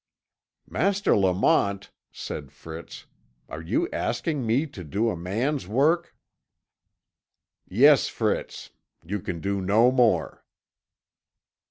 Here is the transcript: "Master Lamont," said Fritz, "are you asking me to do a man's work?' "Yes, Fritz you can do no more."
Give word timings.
"Master 0.67 1.15
Lamont," 1.15 1.91
said 2.11 2.51
Fritz, 2.51 3.05
"are 3.47 3.61
you 3.61 3.87
asking 3.93 4.47
me 4.47 4.65
to 4.65 4.83
do 4.83 5.11
a 5.11 5.15
man's 5.15 5.67
work?' 5.67 6.15
"Yes, 7.67 8.07
Fritz 8.07 8.71
you 9.05 9.19
can 9.19 9.39
do 9.41 9.61
no 9.61 9.91
more." 9.91 10.43